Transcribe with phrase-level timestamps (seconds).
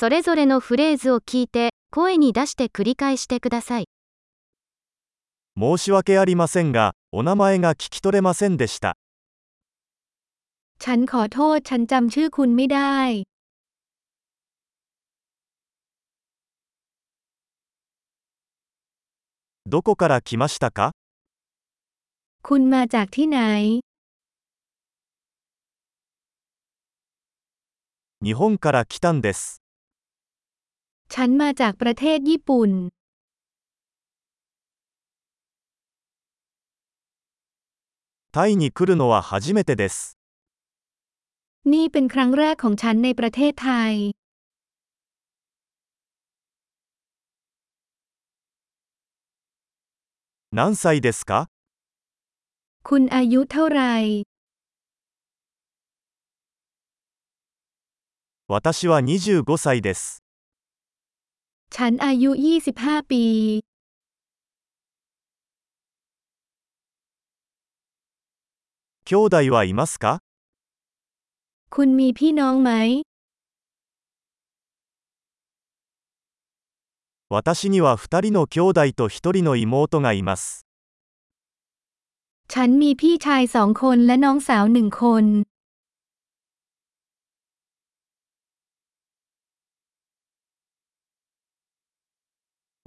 [0.00, 3.84] それぞれのフレーズを聞いて、声に出して繰り返してください。
[5.58, 8.96] 申し訳ありませんが、お名前が聞き取れませんでした。
[10.78, 13.26] ฉันขอโทษฉันจำชื่อคุณไม่ได้
[19.66, 20.92] どこから来ましたか
[22.42, 23.80] คุณมาจากที่ไหน
[28.24, 29.60] 日本から来たんです。
[31.13, 32.71] ฉันมาจากประเทศญี่ปุ่น
[38.35, 40.17] タイに来るのは初めてです。
[41.73, 43.93] นี่เป็นครั้งแรกของฉันในประเทศไทย
[50.51, 51.47] 何歳ですか
[52.87, 53.93] คุณอายุเท่าไหร่
[58.47, 60.21] 私は25歳です。
[61.75, 63.23] ฉันอายุ 25 ปี
[69.07, 70.19] 兄弟はいますか
[71.75, 72.71] คุณมีพี่น้องไหม
[77.29, 80.65] 私には2人の兄弟と1人の妹がいます。
[82.47, 85.25] ฉันมีพี่ชายสองคนและน้องสาวหนึ่งคน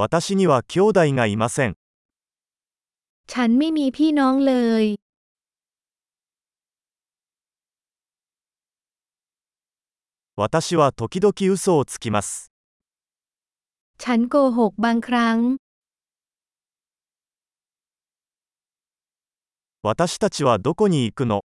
[0.00, 1.76] 私には兄弟がいません。
[3.26, 4.84] ฉันไม่มีพี่น้องเลย
[10.36, 12.52] 私は時々嘘をつきます。
[13.98, 15.36] ฉันโกหกบางครั้ง
[19.82, 21.40] 私たちはどこに行くの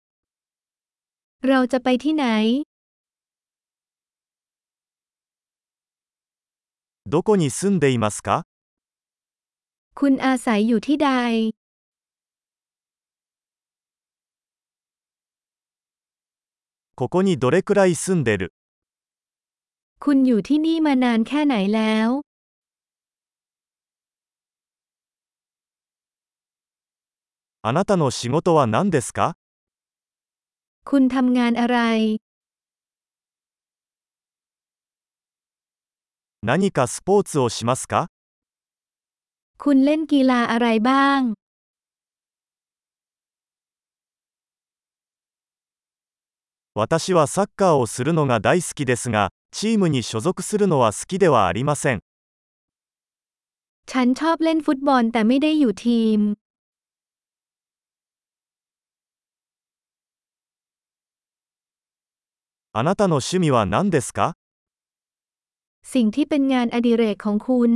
[1.42, 2.27] เราจะไปที่ไหน
[7.11, 8.45] どこに住んでいますか
[9.99, 11.09] คุณอาศัยอยู่ที่ใด
[16.95, 18.53] ここにどれくらい住んでる
[20.00, 22.09] คุณอยู่ที่นี่มานานแค่ไหนแล้ว
[27.61, 29.35] あなたの仕事は何ですか
[30.89, 31.77] คุณทำงานอะไร
[36.42, 38.09] 何かスポーツをしますか
[39.59, 41.20] คุณเล่นกีฬาอะไรบ้าง
[46.75, 52.00] 私はサッカーをするのが大好きですが、チームに所属するのは好きではありません。
[53.87, 56.20] ฉันชอบเล่นฟุตบอลแต่ไม่ได้อยู่ทีม
[62.72, 64.34] あなたの趣味は何ですか
[65.92, 67.72] สิ่งที่เป็นงานอดิเรกของคุณ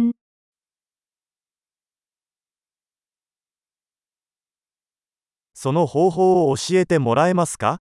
[5.63, 7.79] その方法を教えてもらえますか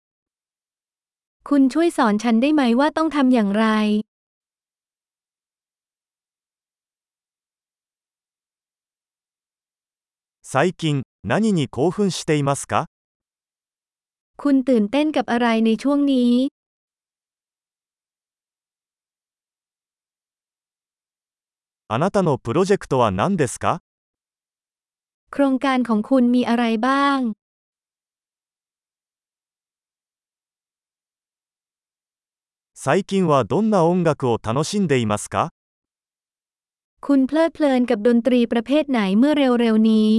[1.44, 3.66] คุณช่วยสอนฉันได้ไหมว่าต้องทำอย่างไร
[10.42, 12.86] 最近、何に興奮していますか
[14.38, 16.32] คุณตื่นเต้นกับอะไรในช่วงนี้
[21.93, 23.83] あなたのプロジェクトは何ですか
[25.33, 27.19] โครงการของคุณมีอะไรบ้าง
[32.75, 35.51] 最近はどんな音楽を楽しんでいますか
[37.01, 40.13] คุณเพลิดเพลินกับดนตรีประเภทไหนเมื่อเร็วๆนี้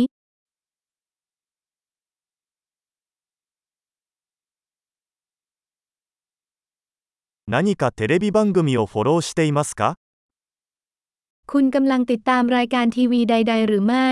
[7.47, 10.00] 何かテレビ番組をフォローしていますか
[11.52, 14.10] คุณกำลังติดตามรายการทีวีใด ๆ หรือไม่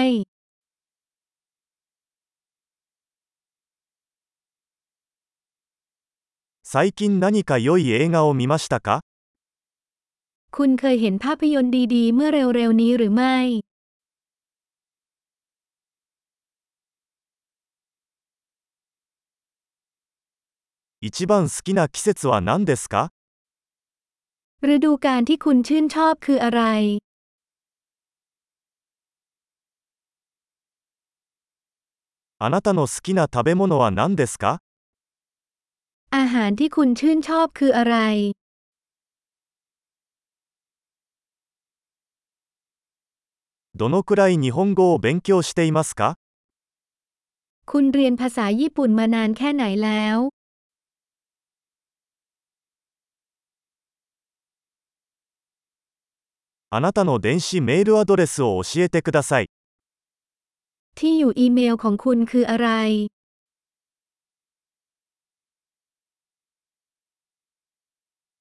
[6.72, 8.88] 最近何か良い映画を見ましたか
[10.56, 13.36] คุณเคยเห็นภาพยนตร์ดีๆ เมื่อเร็วๆนี้หรือไม่
[21.06, 23.10] 一番好きな季節は何ですか
[24.62, 26.62] ฤดูกาลที่คุณชื่นชอบคืออะไร
[32.38, 34.60] あなたの好きな食べ物は何ですか
[36.10, 37.96] อาหารที่คุณชื่นชอบคืออะไร
[43.74, 46.16] どのくらい日本語を勉強していますか
[47.66, 50.18] คุณเรียนภาษาญี่ปุ่นมานานแค่ไหนแล้ว
[56.70, 59.57] あなたの電子メールアドレスを教えてください。
[60.98, 62.68] ที่อยู่อีเมลของคุณคืออะไร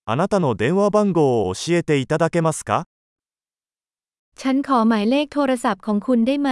[0.06, 2.84] あなたの電話番号を教えていただけますか
[4.36, 6.50] ฉันขอหมายเลขโทรศัพท์ของคุณได้ไหม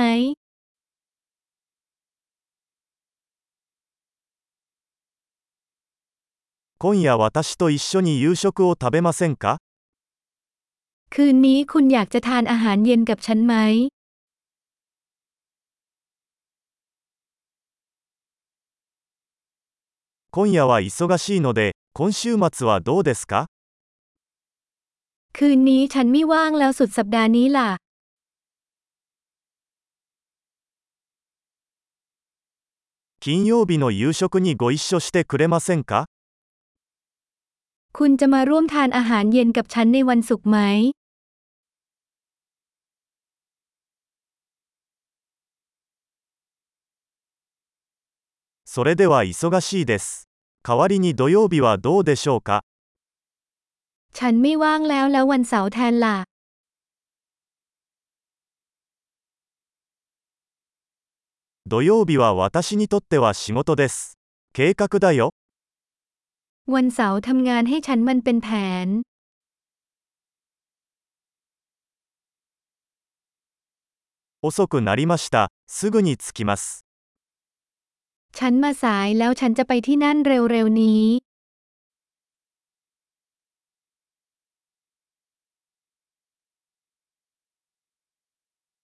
[6.83, 9.57] 今夜私と一緒に夕食を食べませんか
[11.13, 13.55] คืนนี้คุณอยากจะทานอาหารเย็นกับฉันไหม
[20.35, 23.47] 今夜は忙しいので、今週末はどうですか
[25.33, 27.69] คืนนี้ฉันไม่ว่างแล้วสุดสัปดาห์นี้ล่ะ
[33.19, 36.05] 金曜日の夕食にご一緒してくれませんか
[37.93, 40.57] คุณจะมาร่วมทานอาหารเย็นกับฉันในวันศุกร์ไหม
[48.73, 50.24] それでは忙しいです。
[50.65, 52.63] 代わりに土曜日はどうでしょうか
[54.13, 56.15] ฉันไม่ว่างแล้วแล้ววันเสาร์แทนล่ะ
[61.65, 64.17] 土曜日は私にとっては仕事です。
[64.51, 65.31] 計画だよ。
[66.67, 68.47] วันเสาร์ทำงานให้ฉันมันเป็นแผ
[68.85, 68.87] น
[74.41, 75.49] 遅くなりました。
[75.67, 76.84] すぐに着きます。
[78.37, 81.03] ฉันมาสายแล้วฉันจะไปที่นั่นเร็วๆนี้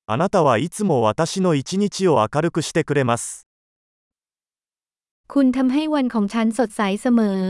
[0.10, 3.46] あなたはいつも私の一日を明るくしてくれます。
[5.28, 7.42] คุณทำให้วันของฉันสดใสเสมอ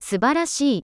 [0.00, 0.87] 素晴らしい。